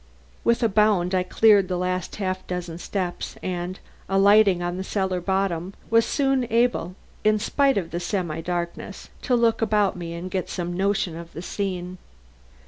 [0.43, 5.21] With a bound I cleared the last half dozen steps and, alighting on the cellar
[5.21, 10.31] bottom, was soon able, in spite of the semi darkness, to look about me and
[10.31, 11.99] get some notion of the scene.